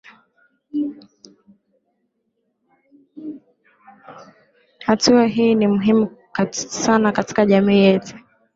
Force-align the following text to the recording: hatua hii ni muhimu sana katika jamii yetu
hatua 4.79 5.25
hii 5.25 5.55
ni 5.55 5.67
muhimu 5.67 6.17
sana 6.53 7.11
katika 7.11 7.45
jamii 7.45 7.77
yetu 7.83 8.15